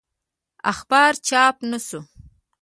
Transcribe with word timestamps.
اخبار 0.71 1.13
چاپ 1.27 1.55
نه 1.71 1.79
شو. 1.87 1.99